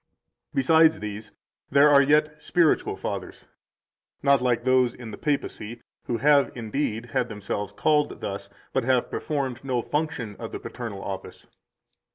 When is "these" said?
0.99-1.31